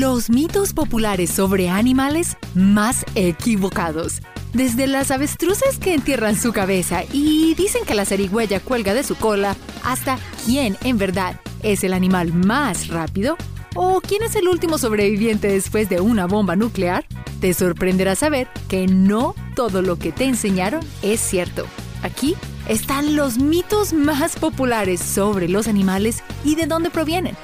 Los 0.00 0.28
mitos 0.28 0.72
populares 0.72 1.30
sobre 1.30 1.68
animales 1.68 2.36
más 2.56 3.06
equivocados. 3.14 4.22
Desde 4.52 4.88
las 4.88 5.12
avestruces 5.12 5.78
que 5.78 5.94
entierran 5.94 6.34
su 6.34 6.52
cabeza 6.52 7.04
y 7.12 7.54
dicen 7.54 7.84
que 7.86 7.94
la 7.94 8.04
zarigüeya 8.04 8.58
cuelga 8.58 8.92
de 8.92 9.04
su 9.04 9.14
cola, 9.14 9.54
hasta 9.84 10.18
quién 10.44 10.76
en 10.82 10.98
verdad 10.98 11.40
es 11.62 11.84
el 11.84 11.92
animal 11.92 12.32
más 12.32 12.88
rápido 12.88 13.36
o 13.76 14.00
quién 14.00 14.24
es 14.24 14.34
el 14.34 14.48
último 14.48 14.78
sobreviviente 14.78 15.46
después 15.46 15.88
de 15.88 16.00
una 16.00 16.26
bomba 16.26 16.56
nuclear, 16.56 17.06
te 17.40 17.54
sorprenderá 17.54 18.16
saber 18.16 18.48
que 18.68 18.88
no 18.88 19.36
todo 19.54 19.80
lo 19.80 19.94
que 19.94 20.10
te 20.10 20.24
enseñaron 20.24 20.84
es 21.02 21.20
cierto. 21.20 21.66
Aquí 22.02 22.34
están 22.68 23.14
los 23.14 23.38
mitos 23.38 23.92
más 23.92 24.34
populares 24.34 25.00
sobre 25.00 25.48
los 25.48 25.68
animales 25.68 26.24
y 26.44 26.56
de 26.56 26.66
dónde 26.66 26.90
provienen. 26.90 27.36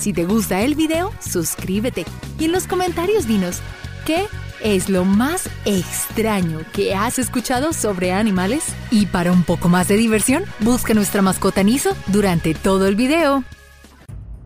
Si 0.00 0.14
te 0.14 0.24
gusta 0.24 0.62
el 0.62 0.76
video, 0.76 1.12
suscríbete 1.20 2.06
y 2.38 2.46
en 2.46 2.52
los 2.52 2.66
comentarios 2.66 3.26
dinos 3.26 3.58
qué 4.06 4.24
es 4.62 4.88
lo 4.88 5.04
más 5.04 5.50
extraño 5.66 6.60
que 6.72 6.94
has 6.94 7.18
escuchado 7.18 7.74
sobre 7.74 8.10
animales. 8.10 8.64
Y 8.90 9.04
para 9.06 9.30
un 9.30 9.42
poco 9.42 9.68
más 9.68 9.88
de 9.88 9.98
diversión, 9.98 10.44
busca 10.60 10.94
nuestra 10.94 11.20
mascota 11.20 11.62
Niso 11.62 11.94
durante 12.06 12.54
todo 12.54 12.86
el 12.86 12.96
video. 12.96 13.44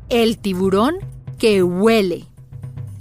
El 0.08 0.38
tiburón 0.38 0.96
que 1.38 1.62
huele. 1.62 2.24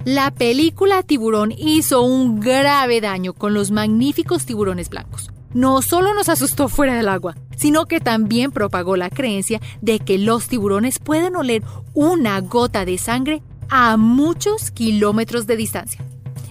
La 0.06 0.30
película 0.30 1.02
Tiburón 1.02 1.54
hizo 1.58 2.04
un 2.04 2.40
grave 2.40 3.02
daño 3.02 3.34
con 3.34 3.56
los 3.56 3.72
magníficos 3.72 4.46
tiburones 4.46 4.90
blancos. 4.90 5.32
No 5.54 5.82
solo 5.82 6.14
nos 6.14 6.30
asustó 6.30 6.68
fuera 6.68 6.94
del 6.94 7.08
agua, 7.08 7.36
sino 7.56 7.86
que 7.86 8.00
también 8.00 8.52
propagó 8.52 8.96
la 8.96 9.10
creencia 9.10 9.62
de 9.82 10.00
que 10.00 10.18
los 10.18 10.48
tiburones 10.48 11.00
pueden 11.00 11.36
oler 11.36 11.64
una 11.94 12.40
gota 12.42 12.86
de 12.86 12.98
sangre 12.98 13.42
a 13.70 13.98
muchos 13.98 14.72
kilómetros 14.72 15.48
de 15.48 15.58
distancia. 15.58 16.04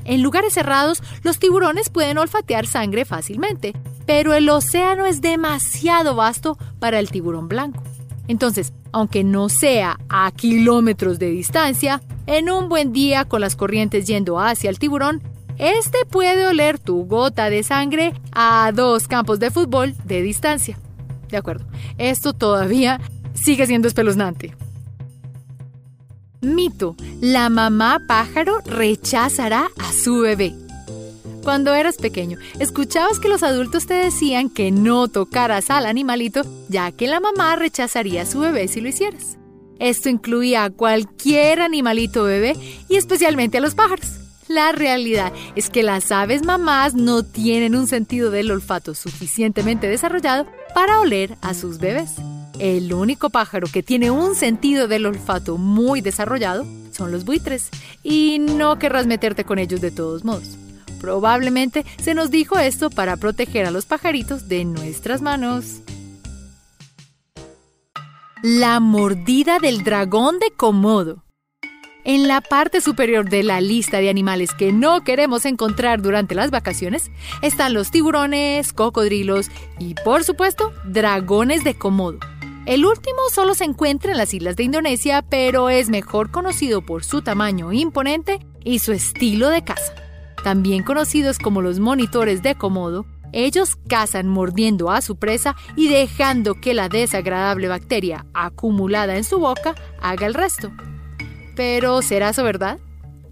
En 0.05 0.22
lugares 0.22 0.55
cerrados, 0.55 1.03
los 1.22 1.39
tiburones 1.39 1.89
pueden 1.89 2.19
olfatear 2.19 2.67
sangre 2.67 3.05
fácilmente, 3.05 3.75
pero 4.06 4.34
el 4.34 4.48
océano 4.48 5.06
es 5.06 5.20
demasiado 5.20 6.14
vasto 6.14 6.59
para 6.81 6.98
el 6.98 7.11
tiburón 7.11 7.48
blanco. 7.48 7.83
Entonces, 8.28 8.72
aunque 8.92 9.25
no 9.25 9.48
sea 9.48 9.98
a 10.09 10.31
kilómetros 10.33 11.19
de 11.19 11.31
distancia, 11.31 12.03
en 12.27 12.50
un 12.50 12.69
buen 12.69 12.92
día 12.92 13.25
con 13.25 13.41
las 13.41 13.56
corrientes 13.56 14.06
yendo 14.06 14.39
hacia 14.39 14.70
el 14.70 14.78
tiburón, 14.78 15.22
este 15.59 16.05
puede 16.06 16.47
oler 16.47 16.78
tu 16.78 17.05
gota 17.06 17.50
de 17.50 17.62
sangre 17.62 18.14
a 18.33 18.72
dos 18.75 19.06
campos 19.06 19.39
de 19.39 19.50
fútbol 19.50 19.94
de 20.05 20.22
distancia. 20.22 20.78
De 21.33 21.38
acuerdo, 21.38 21.64
esto 21.97 22.34
todavía 22.34 23.00
sigue 23.33 23.66
siendo 23.66 23.88
espeluznante. 23.88 24.55
Mito, 26.42 26.94
la 27.22 27.48
mamá 27.48 28.00
pájaro 28.06 28.58
rechazará 28.66 29.70
a 29.78 29.92
su 29.92 30.20
bebé. 30.20 30.55
Cuando 31.42 31.75
eras 31.75 31.97
pequeño, 31.97 32.36
escuchabas 32.58 33.19
que 33.19 33.30
los 33.30 33.42
adultos 33.42 33.86
te 33.86 33.94
decían 33.94 34.50
que 34.50 34.70
no 34.70 35.08
tocaras 35.08 35.70
al 35.70 35.86
animalito, 35.86 36.42
ya 36.69 36.92
que 36.92 37.08
la 37.08 37.19
mamá 37.19 37.56
rechazaría 37.56 38.22
a 38.22 38.27
su 38.27 38.41
bebé 38.41 38.69
si 38.69 38.83
lo 38.83 38.88
hicieras. 38.91 39.38
Esto 39.78 40.10
incluía 40.10 40.64
a 40.64 40.70
cualquier 40.70 41.60
animalito 41.60 42.25
bebé 42.25 42.56
y 42.91 42.97
especialmente 42.97 43.56
a 43.56 43.62
los 43.62 43.75
pájaros. 43.75 44.06
La 44.53 44.72
realidad 44.72 45.33
es 45.56 45.70
que 45.70 45.83
las 45.83 46.12
aves 46.12 46.45
mamás 46.45 46.92
no 46.92 47.22
tienen 47.22 47.75
un 47.75 47.86
sentido 47.86 48.31
del 48.31 48.50
olfato 48.50 48.94
suficientemente 48.94 49.89
desarrollado 49.89 50.47
para 50.75 51.00
oler 51.00 51.39
a 51.41 51.55
sus 51.55 51.78
bebés. 51.78 52.17
El 52.59 52.92
único 52.92 53.31
pájaro 53.31 53.67
que 53.72 53.83
tiene 53.83 54.11
un 54.11 54.34
sentido 54.34 54.89
del 54.89 55.06
olfato 55.06 55.56
muy 55.56 56.03
desarrollado 56.03 56.67
son 56.91 57.11
los 57.12 57.25
buitres, 57.25 57.70
y 58.03 58.41
no 58.41 58.78
querrás 58.78 59.06
meterte 59.06 59.44
con 59.44 59.59
ellos 59.59 59.81
de 59.81 59.91
todos 59.91 60.22
modos. 60.22 60.59
Probablemente 61.00 61.87
se 62.03 62.14
nos 62.14 62.31
dijo 62.31 62.59
esto 62.59 62.91
para 62.91 63.16
proteger 63.16 63.65
a 63.65 63.71
los 63.71 63.87
pajaritos 63.87 64.49
de 64.49 64.66
nuestras 64.66 65.22
manos. 65.22 65.81
La 68.43 68.81
mordida 68.81 69.59
del 69.60 69.82
dragón 69.82 70.38
de 70.41 70.50
Komodo. 70.50 71.25
En 72.04 72.26
la 72.26 72.40
parte 72.40 72.80
superior 72.80 73.30
de 73.30 73.44
la 73.44 73.60
lista 73.60 73.98
de 73.98 74.10
animales 74.10 74.54
que 74.54 74.72
no 74.72 75.04
queremos 75.04 75.44
encontrar 75.44 76.02
durante 76.02 76.34
las 76.34 76.50
vacaciones 76.50 77.12
están 77.42 77.74
los 77.74 77.92
tiburones, 77.92 78.72
cocodrilos 78.72 79.52
y, 79.78 79.94
por 80.04 80.24
supuesto, 80.24 80.72
dragones 80.84 81.62
de 81.62 81.74
Komodo. 81.74 82.18
El 82.66 82.84
último 82.84 83.18
solo 83.32 83.54
se 83.54 83.64
encuentra 83.64 84.10
en 84.10 84.18
las 84.18 84.34
islas 84.34 84.56
de 84.56 84.64
Indonesia, 84.64 85.22
pero 85.28 85.68
es 85.68 85.90
mejor 85.90 86.32
conocido 86.32 86.82
por 86.82 87.04
su 87.04 87.22
tamaño 87.22 87.72
imponente 87.72 88.44
y 88.64 88.80
su 88.80 88.92
estilo 88.92 89.48
de 89.48 89.62
caza. 89.62 89.94
También 90.42 90.82
conocidos 90.82 91.38
como 91.38 91.62
los 91.62 91.78
monitores 91.78 92.42
de 92.42 92.56
Komodo, 92.56 93.06
ellos 93.30 93.76
cazan 93.88 94.26
mordiendo 94.26 94.90
a 94.90 95.02
su 95.02 95.16
presa 95.16 95.54
y 95.76 95.88
dejando 95.88 96.54
que 96.60 96.74
la 96.74 96.88
desagradable 96.88 97.69
bacteria 97.69 98.26
acumulada 98.34 99.16
en 99.16 99.24
su 99.24 99.38
boca 99.38 99.76
haga 100.00 100.26
el 100.26 100.34
resto. 100.34 100.72
Pero 101.54 102.02
¿será 102.02 102.30
eso 102.30 102.44
verdad? 102.44 102.78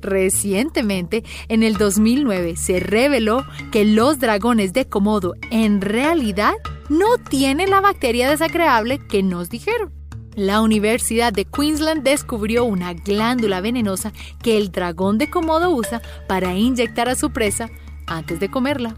Recientemente, 0.00 1.25
en 1.48 1.62
el 1.62 1.76
2009, 1.76 2.56
se 2.56 2.81
reveló 2.81 3.44
que 3.70 3.84
los 3.84 4.19
dragones 4.19 4.72
de 4.72 4.86
Komodo 4.86 5.34
en 5.50 5.81
realidad 5.81 6.54
no 6.88 7.19
tienen 7.19 7.70
la 7.70 7.81
bacteria 7.81 8.31
desagradable 8.31 8.98
que 8.98 9.22
nos 9.22 9.50
dijeron. 9.50 9.92
La 10.34 10.60
Universidad 10.60 11.32
de 11.32 11.44
Queensland 11.44 12.03
descubrió 12.03 12.64
una 12.64 12.94
glándula 12.94 13.60
venenosa 13.60 14.12
que 14.42 14.56
el 14.56 14.70
dragón 14.70 15.19
de 15.19 15.28
Komodo 15.28 15.70
usa 15.70 16.00
para 16.28 16.54
inyectar 16.54 17.08
a 17.08 17.14
su 17.14 17.31
presa 17.31 17.69
antes 18.06 18.41
de 18.41 18.50
comerla. 18.50 18.97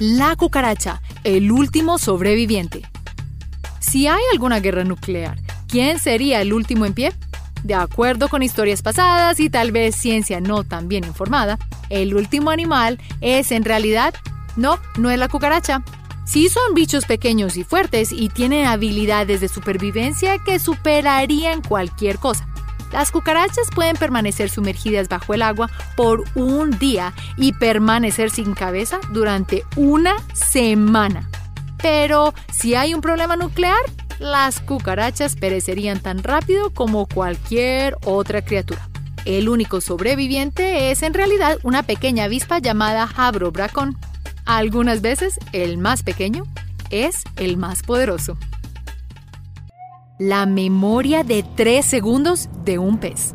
La 0.00 0.34
cucaracha, 0.36 1.02
el 1.24 1.52
último 1.52 1.98
sobreviviente. 1.98 2.82
Si 3.80 4.06
hay 4.06 4.22
alguna 4.32 4.60
guerra 4.60 4.84
nuclear, 4.84 5.38
¿quién 5.68 5.98
sería 5.98 6.40
el 6.40 6.52
último 6.52 6.86
en 6.86 6.94
pie? 6.94 7.12
De 7.62 7.74
acuerdo 7.74 8.28
con 8.28 8.42
historias 8.42 8.82
pasadas 8.82 9.38
y 9.40 9.50
tal 9.50 9.72
vez 9.72 9.94
ciencia 9.94 10.40
no 10.40 10.64
tan 10.64 10.88
bien 10.88 11.04
informada, 11.04 11.58
el 11.90 12.14
último 12.14 12.50
animal 12.50 12.98
es 13.20 13.52
en 13.52 13.64
realidad 13.64 14.14
no, 14.56 14.78
no 14.96 15.10
es 15.10 15.18
la 15.18 15.28
cucaracha, 15.28 15.82
Sí 16.28 16.50
son 16.50 16.74
bichos 16.74 17.06
pequeños 17.06 17.56
y 17.56 17.64
fuertes 17.64 18.12
y 18.12 18.28
tienen 18.28 18.66
habilidades 18.66 19.40
de 19.40 19.48
supervivencia 19.48 20.36
que 20.36 20.58
superarían 20.58 21.62
cualquier 21.62 22.18
cosa. 22.18 22.46
Las 22.92 23.10
cucarachas 23.10 23.70
pueden 23.74 23.96
permanecer 23.96 24.50
sumergidas 24.50 25.08
bajo 25.08 25.32
el 25.32 25.40
agua 25.40 25.70
por 25.96 26.24
un 26.34 26.78
día 26.78 27.14
y 27.38 27.54
permanecer 27.54 28.28
sin 28.28 28.52
cabeza 28.52 29.00
durante 29.10 29.64
una 29.74 30.16
semana. 30.34 31.30
Pero 31.80 32.34
si 32.52 32.74
hay 32.74 32.92
un 32.92 33.00
problema 33.00 33.36
nuclear, 33.36 33.80
las 34.18 34.60
cucarachas 34.60 35.36
perecerían 35.36 36.00
tan 36.00 36.22
rápido 36.22 36.70
como 36.70 37.06
cualquier 37.06 37.96
otra 38.04 38.44
criatura. 38.44 38.88
El 39.24 39.48
único 39.48 39.80
sobreviviente 39.80 40.90
es 40.90 41.02
en 41.02 41.14
realidad 41.14 41.58
una 41.62 41.82
pequeña 41.82 42.24
avispa 42.24 42.58
llamada 42.58 43.08
Habrobracon. 43.16 43.96
Algunas 44.44 45.02
veces 45.02 45.38
el 45.52 45.78
más 45.78 46.02
pequeño 46.02 46.44
es 46.90 47.24
el 47.36 47.56
más 47.56 47.82
poderoso. 47.82 48.38
La 50.18 50.46
memoria 50.46 51.22
de 51.22 51.44
3 51.54 51.84
segundos 51.84 52.48
de 52.64 52.78
un 52.78 52.98
pez. 52.98 53.34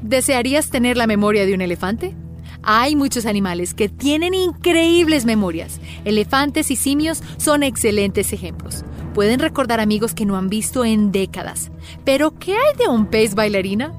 ¿Desearías 0.00 0.70
tener 0.70 0.96
la 0.96 1.06
memoria 1.06 1.44
de 1.44 1.54
un 1.54 1.60
elefante? 1.60 2.14
Hay 2.62 2.96
muchos 2.96 3.26
animales 3.26 3.74
que 3.74 3.90
tienen 3.90 4.32
increíbles 4.32 5.26
memorias. 5.26 5.80
Elefantes 6.04 6.70
y 6.70 6.76
simios 6.76 7.22
son 7.36 7.62
excelentes 7.62 8.32
ejemplos. 8.32 8.84
Pueden 9.14 9.38
recordar 9.38 9.78
amigos 9.78 10.12
que 10.12 10.26
no 10.26 10.36
han 10.36 10.48
visto 10.48 10.84
en 10.84 11.12
décadas. 11.12 11.70
Pero, 12.04 12.36
¿qué 12.36 12.52
hay 12.52 12.76
de 12.76 12.88
un 12.88 13.06
pez 13.06 13.36
bailarina? 13.36 13.92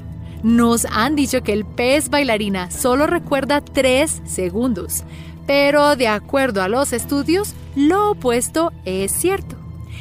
Nos 0.44 0.86
han 0.86 1.16
dicho 1.16 1.42
que 1.42 1.54
el 1.54 1.66
pez 1.66 2.10
bailarina 2.10 2.69
solo 2.69 3.07
recuerda 3.07 3.62
3 3.62 4.24
segundos. 4.25 5.06
Pero 5.48 5.95
de 5.95 6.10
acuerdo 6.10 6.62
a 6.62 6.68
los 6.68 6.92
estudios, 6.92 7.56
lo 7.75 8.12
opuesto 8.12 8.74
es 8.84 9.12
cierto. 9.12 9.56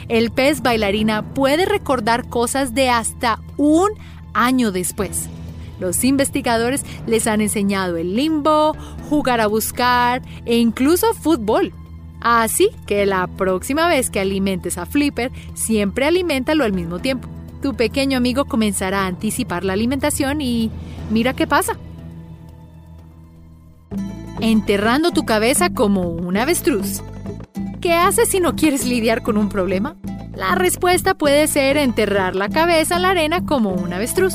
El 0.09 0.33
pez 0.33 0.63
bailarina 0.63 1.23
puede 1.23 1.65
recordar 1.65 2.29
cosas 2.29 2.75
de 2.75 2.91
hasta 2.91 3.41
un 3.57 3.91
año 4.35 4.73
después. 4.73 5.29
Los 5.79 6.05
investigadores 6.05 6.85
les 7.07 7.27
han 7.27 7.41
enseñado 7.41 7.97
el 7.97 8.17
limbo, 8.17 8.77
jugar 9.09 9.41
a 9.41 9.47
buscar 9.47 10.23
e 10.45 10.59
incluso 10.59 11.15
fútbol. 11.15 11.73
Así 12.25 12.71
que 12.87 13.07
la 13.07 13.29
próxima 13.29 13.87
vez 13.87 14.11
que 14.11 14.19
alimentes 14.19 14.79
a 14.79 14.87
Flipper, 14.87 15.31
siempre 15.55 16.07
aliméntalo 16.07 16.65
al 16.65 16.73
mismo 16.73 16.99
tiempo. 16.99 17.29
Tu 17.63 17.75
pequeño 17.75 18.19
amigo 18.19 18.47
comenzará 18.47 19.03
a 19.03 19.07
anticipar 19.07 19.63
la 19.63 19.75
alimentación 19.75 20.41
y 20.41 20.71
mira 21.11 21.35
qué 21.35 21.47
pasa 21.47 21.79
enterrando 24.41 25.11
tu 25.11 25.25
cabeza 25.25 25.71
como 25.71 26.09
un 26.09 26.37
avestruz. 26.37 27.03
¿Qué 27.81 27.93
haces 27.93 28.31
si 28.31 28.41
no 28.41 28.57
quieres 28.57 28.87
lidiar 28.87 29.23
con 29.23 29.37
un 29.37 29.49
problema? 29.49 29.97
La 30.35 30.55
respuesta 30.55 31.15
puede 31.15 31.47
ser 31.47 31.77
enterrar 31.77 32.35
la 32.35 32.49
cabeza 32.49 32.97
en 32.97 33.03
la 33.03 33.11
arena 33.11 33.47
como 33.47 33.71
un 33.71 33.93
avestruz. 33.93 34.35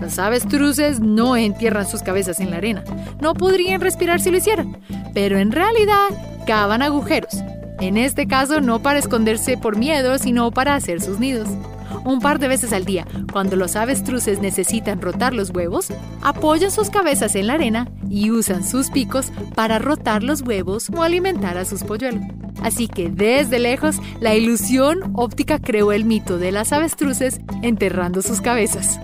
Las 0.00 0.18
avestruces 0.18 1.00
no 1.00 1.36
entierran 1.36 1.86
sus 1.86 2.02
cabezas 2.02 2.40
en 2.40 2.50
la 2.50 2.56
arena. 2.56 2.84
No 3.20 3.34
podrían 3.34 3.80
respirar 3.80 4.20
si 4.20 4.30
lo 4.30 4.38
hicieran. 4.38 4.78
Pero 5.14 5.38
en 5.38 5.52
realidad 5.52 6.10
cavan 6.46 6.82
agujeros. 6.82 7.36
En 7.80 7.96
este 7.96 8.26
caso 8.26 8.60
no 8.60 8.82
para 8.82 8.98
esconderse 8.98 9.56
por 9.56 9.76
miedo, 9.76 10.18
sino 10.18 10.50
para 10.50 10.74
hacer 10.74 11.00
sus 11.00 11.18
nidos. 11.18 11.48
Un 12.04 12.20
par 12.20 12.38
de 12.38 12.48
veces 12.48 12.72
al 12.72 12.84
día, 12.84 13.06
cuando 13.32 13.56
los 13.56 13.76
avestruces 13.76 14.40
necesitan 14.40 15.00
rotar 15.00 15.34
los 15.34 15.50
huevos, 15.50 15.88
apoyan 16.22 16.70
sus 16.70 16.90
cabezas 16.90 17.34
en 17.34 17.46
la 17.46 17.54
arena 17.54 17.88
y 18.08 18.30
usan 18.30 18.64
sus 18.64 18.90
picos 18.90 19.32
para 19.54 19.78
rotar 19.78 20.22
los 20.22 20.42
huevos 20.42 20.90
o 20.90 21.02
alimentar 21.02 21.58
a 21.58 21.64
sus 21.64 21.82
polluelos. 21.82 22.22
Así 22.62 22.88
que 22.88 23.10
desde 23.10 23.58
lejos, 23.58 23.96
la 24.20 24.34
ilusión 24.34 25.12
óptica 25.14 25.58
creó 25.58 25.92
el 25.92 26.04
mito 26.04 26.38
de 26.38 26.52
las 26.52 26.72
avestruces 26.72 27.40
enterrando 27.62 28.22
sus 28.22 28.40
cabezas. 28.40 29.00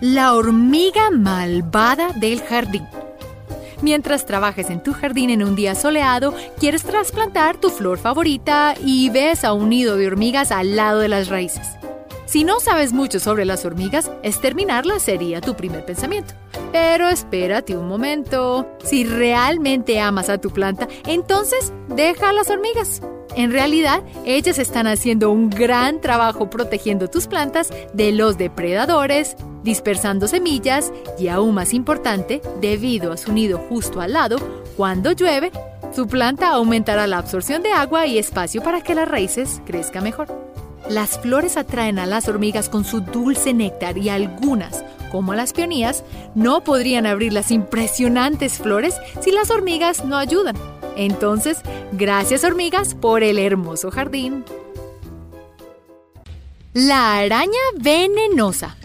La 0.00 0.34
hormiga 0.34 1.10
malvada 1.10 2.12
del 2.12 2.42
jardín. 2.42 2.82
Mientras 3.84 4.24
trabajes 4.24 4.70
en 4.70 4.82
tu 4.82 4.94
jardín 4.94 5.28
en 5.28 5.42
un 5.42 5.56
día 5.56 5.74
soleado, 5.74 6.32
quieres 6.58 6.84
trasplantar 6.84 7.58
tu 7.58 7.68
flor 7.68 7.98
favorita 7.98 8.74
y 8.82 9.10
ves 9.10 9.44
a 9.44 9.52
un 9.52 9.68
nido 9.68 9.98
de 9.98 10.06
hormigas 10.06 10.52
al 10.52 10.74
lado 10.74 11.00
de 11.00 11.08
las 11.08 11.28
raíces. 11.28 11.68
Si 12.24 12.44
no 12.44 12.60
sabes 12.60 12.94
mucho 12.94 13.20
sobre 13.20 13.44
las 13.44 13.66
hormigas, 13.66 14.10
exterminarlas 14.22 15.02
sería 15.02 15.42
tu 15.42 15.54
primer 15.54 15.84
pensamiento. 15.84 16.32
Pero 16.72 17.10
espérate 17.10 17.76
un 17.76 17.86
momento. 17.86 18.66
Si 18.82 19.04
realmente 19.04 20.00
amas 20.00 20.30
a 20.30 20.38
tu 20.38 20.50
planta, 20.50 20.88
entonces 21.06 21.70
deja 21.88 22.30
a 22.30 22.32
las 22.32 22.48
hormigas. 22.48 23.02
En 23.36 23.50
realidad, 23.50 24.02
ellas 24.24 24.58
están 24.58 24.86
haciendo 24.86 25.30
un 25.30 25.50
gran 25.50 26.00
trabajo 26.00 26.50
protegiendo 26.50 27.08
tus 27.10 27.26
plantas 27.26 27.70
de 27.92 28.12
los 28.12 28.38
depredadores, 28.38 29.36
dispersando 29.64 30.28
semillas 30.28 30.92
y, 31.18 31.28
aún 31.28 31.54
más 31.54 31.74
importante, 31.74 32.40
debido 32.60 33.12
a 33.12 33.16
su 33.16 33.32
nido 33.32 33.58
justo 33.68 34.00
al 34.00 34.12
lado, 34.12 34.36
cuando 34.76 35.12
llueve, 35.12 35.50
su 35.94 36.06
planta 36.06 36.50
aumentará 36.50 37.06
la 37.06 37.18
absorción 37.18 37.62
de 37.62 37.72
agua 37.72 38.06
y 38.06 38.18
espacio 38.18 38.62
para 38.62 38.82
que 38.82 38.94
las 38.94 39.08
raíces 39.08 39.60
crezcan 39.64 40.04
mejor. 40.04 40.28
Las 40.88 41.18
flores 41.18 41.56
atraen 41.56 41.98
a 41.98 42.06
las 42.06 42.28
hormigas 42.28 42.68
con 42.68 42.84
su 42.84 43.00
dulce 43.00 43.54
néctar 43.54 43.96
y 43.96 44.10
algunas, 44.10 44.84
como 45.10 45.34
las 45.34 45.52
peonías, 45.52 46.04
no 46.34 46.62
podrían 46.62 47.06
abrir 47.06 47.32
las 47.32 47.50
impresionantes 47.50 48.58
flores 48.58 48.96
si 49.20 49.32
las 49.32 49.50
hormigas 49.50 50.04
no 50.04 50.16
ayudan. 50.16 50.56
Entonces, 50.96 51.58
gracias 51.92 52.44
hormigas 52.44 52.94
por 52.94 53.22
el 53.22 53.38
hermoso 53.38 53.90
jardín. 53.90 54.44
La 56.72 57.18
araña 57.18 57.60
venenosa. 57.76 58.76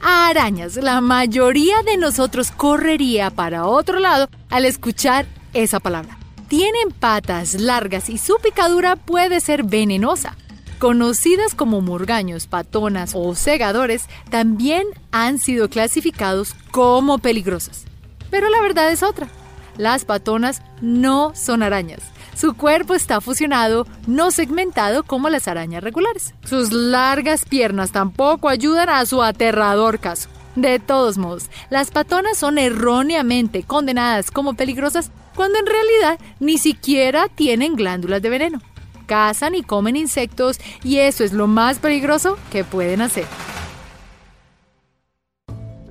Arañas, 0.00 0.76
la 0.76 1.00
mayoría 1.00 1.82
de 1.82 1.96
nosotros 1.96 2.50
correría 2.50 3.30
para 3.30 3.66
otro 3.66 3.98
lado 3.98 4.28
al 4.50 4.64
escuchar 4.64 5.26
esa 5.54 5.80
palabra. 5.80 6.18
Tienen 6.48 6.90
patas 6.90 7.54
largas 7.54 8.08
y 8.10 8.18
su 8.18 8.36
picadura 8.36 8.96
puede 8.96 9.40
ser 9.40 9.62
venenosa. 9.62 10.36
Conocidas 10.78 11.54
como 11.54 11.80
murgaños, 11.80 12.46
patonas 12.46 13.12
o 13.14 13.34
segadores, 13.34 14.08
también 14.30 14.86
han 15.10 15.38
sido 15.38 15.68
clasificados 15.68 16.54
como 16.70 17.18
peligrosas. 17.18 17.84
Pero 18.30 18.50
la 18.50 18.60
verdad 18.60 18.90
es 18.90 19.02
otra. 19.02 19.28
Las 19.76 20.04
patonas 20.04 20.62
no 20.84 21.34
son 21.34 21.62
arañas. 21.62 22.00
Su 22.36 22.54
cuerpo 22.54 22.94
está 22.94 23.20
fusionado, 23.20 23.86
no 24.06 24.30
segmentado 24.30 25.02
como 25.02 25.28
las 25.28 25.48
arañas 25.48 25.82
regulares. 25.82 26.34
Sus 26.44 26.72
largas 26.72 27.44
piernas 27.44 27.92
tampoco 27.92 28.48
ayudan 28.48 28.88
a 28.90 29.06
su 29.06 29.22
aterrador 29.22 29.98
caso. 29.98 30.28
De 30.54 30.78
todos 30.78 31.18
modos, 31.18 31.50
las 31.70 31.90
patonas 31.90 32.38
son 32.38 32.58
erróneamente 32.58 33.62
condenadas 33.62 34.30
como 34.30 34.54
peligrosas 34.54 35.10
cuando 35.34 35.58
en 35.58 35.66
realidad 35.66 36.18
ni 36.38 36.58
siquiera 36.58 37.28
tienen 37.28 37.74
glándulas 37.74 38.22
de 38.22 38.30
veneno 38.30 38.60
cazan 39.04 39.54
y 39.54 39.62
comen 39.62 39.96
insectos 39.96 40.58
y 40.82 40.98
eso 40.98 41.24
es 41.24 41.32
lo 41.32 41.46
más 41.46 41.78
peligroso 41.78 42.38
que 42.50 42.64
pueden 42.64 43.00
hacer. 43.00 43.26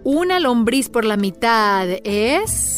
Una 0.04 0.40
lombriz 0.40 0.90
por 0.90 1.06
la 1.06 1.16
mitad 1.16 1.88
es... 2.04 2.73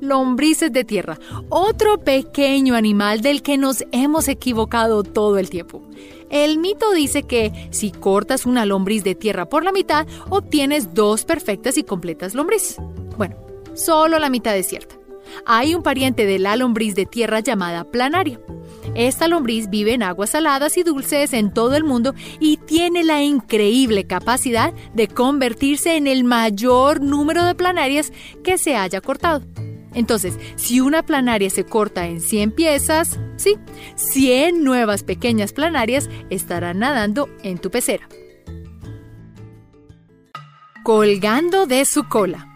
Lombrices 0.00 0.72
de 0.72 0.84
tierra, 0.84 1.18
otro 1.48 1.98
pequeño 1.98 2.74
animal 2.74 3.22
del 3.22 3.42
que 3.42 3.56
nos 3.56 3.84
hemos 3.92 4.28
equivocado 4.28 5.02
todo 5.02 5.38
el 5.38 5.48
tiempo. 5.48 5.82
El 6.28 6.58
mito 6.58 6.92
dice 6.92 7.22
que 7.22 7.68
si 7.70 7.92
cortas 7.92 8.46
una 8.46 8.66
lombriz 8.66 9.04
de 9.04 9.14
tierra 9.14 9.48
por 9.48 9.64
la 9.64 9.72
mitad, 9.72 10.06
obtienes 10.28 10.92
dos 10.92 11.24
perfectas 11.24 11.78
y 11.78 11.84
completas 11.84 12.34
lombrices. 12.34 12.76
Bueno, 13.16 13.36
solo 13.74 14.18
la 14.18 14.28
mitad 14.28 14.56
es 14.56 14.66
cierta. 14.66 14.96
Hay 15.46 15.74
un 15.74 15.82
pariente 15.82 16.26
de 16.26 16.38
la 16.38 16.56
lombriz 16.56 16.94
de 16.94 17.06
tierra 17.06 17.40
llamada 17.40 17.84
planaria. 17.84 18.40
Esta 18.94 19.28
lombriz 19.28 19.68
vive 19.68 19.94
en 19.94 20.02
aguas 20.02 20.30
saladas 20.30 20.76
y 20.76 20.82
dulces 20.82 21.32
en 21.32 21.52
todo 21.52 21.76
el 21.76 21.84
mundo 21.84 22.14
y 22.40 22.56
tiene 22.58 23.04
la 23.04 23.22
increíble 23.22 24.06
capacidad 24.06 24.72
de 24.94 25.08
convertirse 25.08 25.96
en 25.96 26.06
el 26.06 26.24
mayor 26.24 27.00
número 27.00 27.44
de 27.44 27.54
planarias 27.54 28.12
que 28.42 28.58
se 28.58 28.76
haya 28.76 29.00
cortado. 29.00 29.42
Entonces, 29.96 30.38
si 30.56 30.80
una 30.80 31.02
planaria 31.02 31.48
se 31.48 31.64
corta 31.64 32.06
en 32.06 32.20
100 32.20 32.52
piezas, 32.52 33.18
sí, 33.36 33.56
100 33.96 34.62
nuevas 34.62 35.02
pequeñas 35.02 35.54
planarias 35.54 36.10
estarán 36.28 36.80
nadando 36.80 37.30
en 37.42 37.58
tu 37.58 37.70
pecera. 37.70 38.06
Colgando 40.84 41.66
de 41.66 41.84
su 41.86 42.06
cola. 42.08 42.46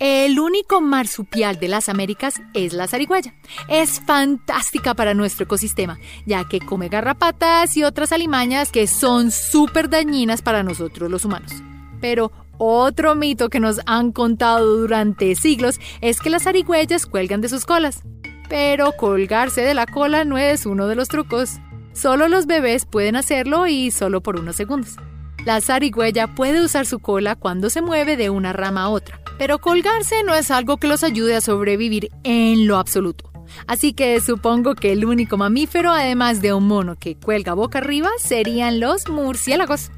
El 0.00 0.40
único 0.40 0.80
marsupial 0.80 1.58
de 1.60 1.68
las 1.68 1.88
Américas 1.88 2.42
es 2.52 2.72
la 2.74 2.88
zarigüeya. 2.88 3.32
Es 3.68 4.00
fantástica 4.00 4.94
para 4.94 5.14
nuestro 5.14 5.44
ecosistema, 5.44 5.98
ya 6.26 6.48
que 6.48 6.58
come 6.58 6.88
garrapatas 6.88 7.76
y 7.76 7.84
otras 7.84 8.10
alimañas 8.10 8.72
que 8.72 8.88
son 8.88 9.30
súper 9.30 9.88
dañinas 9.88 10.42
para 10.42 10.64
nosotros 10.64 11.10
los 11.10 11.24
humanos. 11.24 11.52
Pero 12.00 12.30
otro 12.58 13.14
mito 13.14 13.48
que 13.48 13.60
nos 13.60 13.80
han 13.86 14.12
contado 14.12 14.76
durante 14.76 15.34
siglos 15.34 15.80
es 16.00 16.20
que 16.20 16.30
las 16.30 16.44
zarigüeyas 16.44 17.06
cuelgan 17.06 17.40
de 17.40 17.48
sus 17.48 17.64
colas. 17.64 18.02
Pero 18.48 18.92
colgarse 18.92 19.62
de 19.62 19.74
la 19.74 19.86
cola 19.86 20.24
no 20.24 20.38
es 20.38 20.66
uno 20.66 20.86
de 20.86 20.96
los 20.96 21.08
trucos. 21.08 21.58
Solo 21.92 22.28
los 22.28 22.46
bebés 22.46 22.86
pueden 22.86 23.16
hacerlo 23.16 23.66
y 23.66 23.90
solo 23.90 24.22
por 24.22 24.38
unos 24.38 24.56
segundos. 24.56 24.96
La 25.44 25.60
zarigüeya 25.60 26.34
puede 26.34 26.62
usar 26.62 26.86
su 26.86 26.98
cola 26.98 27.36
cuando 27.36 27.70
se 27.70 27.82
mueve 27.82 28.16
de 28.16 28.30
una 28.30 28.52
rama 28.52 28.82
a 28.82 28.88
otra 28.88 29.20
pero 29.38 29.58
colgarse 29.58 30.22
no 30.24 30.34
es 30.34 30.50
algo 30.50 30.76
que 30.78 30.88
los 30.88 31.04
ayude 31.04 31.36
a 31.36 31.40
sobrevivir 31.40 32.10
en 32.24 32.66
lo 32.66 32.78
absoluto. 32.78 33.30
Así 33.66 33.92
que 33.92 34.20
supongo 34.20 34.74
que 34.74 34.92
el 34.92 35.04
único 35.04 35.36
mamífero, 35.36 35.92
además 35.92 36.42
de 36.42 36.52
un 36.52 36.66
mono 36.66 36.96
que 36.96 37.16
cuelga 37.16 37.54
boca 37.54 37.78
arriba, 37.78 38.10
serían 38.18 38.80
los 38.80 39.08
murciélagos. 39.08 39.90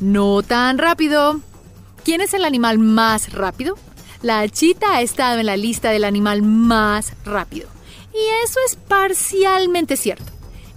No 0.00 0.42
tan 0.42 0.78
rápido. 0.78 1.40
¿Quién 2.04 2.20
es 2.20 2.34
el 2.34 2.44
animal 2.44 2.78
más 2.78 3.32
rápido? 3.32 3.76
La 4.22 4.48
chita 4.48 4.94
ha 4.94 5.00
estado 5.00 5.40
en 5.40 5.46
la 5.46 5.56
lista 5.56 5.90
del 5.90 6.04
animal 6.04 6.42
más 6.42 7.14
rápido. 7.24 7.68
Y 8.12 8.44
eso 8.44 8.58
es 8.66 8.76
parcialmente 8.76 9.96
cierto. 9.96 10.32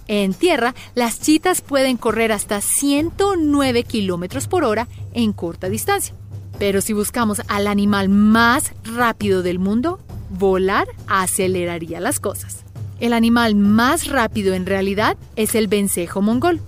En 0.07 0.33
tierra, 0.33 0.73
las 0.95 1.21
chitas 1.21 1.61
pueden 1.61 1.97
correr 1.97 2.31
hasta 2.31 2.61
109 2.61 3.83
kilómetros 3.83 4.47
por 4.47 4.63
hora 4.63 4.87
en 5.13 5.33
corta 5.33 5.69
distancia. 5.69 6.15
Pero 6.57 6.81
si 6.81 6.93
buscamos 6.93 7.41
al 7.47 7.67
animal 7.67 8.09
más 8.09 8.73
rápido 8.83 9.43
del 9.43 9.59
mundo, 9.59 9.99
volar 10.29 10.87
aceleraría 11.07 11.99
las 11.99 12.19
cosas. 12.19 12.63
El 12.99 13.13
animal 13.13 13.55
más 13.55 14.07
rápido 14.07 14.53
en 14.53 14.65
realidad 14.65 15.15
es 15.35 15.55
el 15.55 15.67
vencejo 15.67 16.21
mongol. 16.21 16.59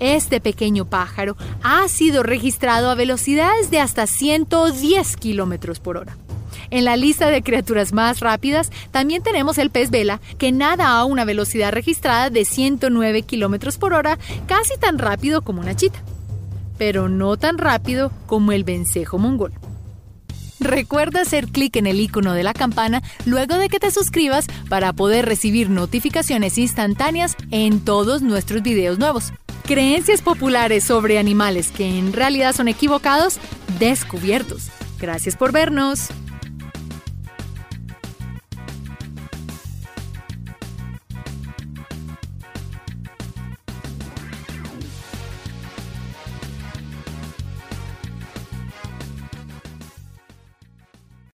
Este 0.00 0.40
pequeño 0.40 0.84
pájaro 0.84 1.36
ha 1.62 1.88
sido 1.88 2.22
registrado 2.22 2.90
a 2.90 2.94
velocidades 2.94 3.70
de 3.70 3.80
hasta 3.80 4.06
110 4.06 5.16
kilómetros 5.16 5.80
por 5.80 5.96
hora. 5.96 6.16
En 6.70 6.84
la 6.84 6.96
lista 6.96 7.30
de 7.30 7.42
criaturas 7.42 7.92
más 7.92 8.20
rápidas 8.20 8.70
también 8.90 9.22
tenemos 9.22 9.58
el 9.58 9.70
pez 9.70 9.90
vela, 9.90 10.20
que 10.38 10.52
nada 10.52 10.98
a 10.98 11.04
una 11.04 11.24
velocidad 11.24 11.72
registrada 11.72 12.30
de 12.30 12.44
109 12.44 13.22
km 13.22 13.78
por 13.78 13.94
hora, 13.94 14.18
casi 14.46 14.76
tan 14.78 14.98
rápido 14.98 15.42
como 15.42 15.60
una 15.60 15.76
chita, 15.76 16.02
pero 16.76 17.08
no 17.08 17.36
tan 17.36 17.58
rápido 17.58 18.10
como 18.26 18.52
el 18.52 18.64
vencejo 18.64 19.18
mongol. 19.18 19.52
Recuerda 20.58 21.20
hacer 21.20 21.48
clic 21.48 21.76
en 21.76 21.86
el 21.86 22.00
icono 22.00 22.32
de 22.32 22.42
la 22.42 22.54
campana 22.54 23.02
luego 23.24 23.56
de 23.56 23.68
que 23.68 23.78
te 23.78 23.90
suscribas 23.90 24.46
para 24.68 24.92
poder 24.92 25.26
recibir 25.26 25.70
notificaciones 25.70 26.58
instantáneas 26.58 27.36
en 27.50 27.80
todos 27.80 28.22
nuestros 28.22 28.62
videos 28.62 28.98
nuevos. 28.98 29.32
Creencias 29.66 30.22
populares 30.22 30.84
sobre 30.84 31.18
animales 31.18 31.72
que 31.72 31.98
en 31.98 32.12
realidad 32.12 32.54
son 32.54 32.68
equivocados, 32.68 33.40
descubiertos. 33.80 34.68
Gracias 35.00 35.36
por 35.36 35.50
vernos. 35.50 36.10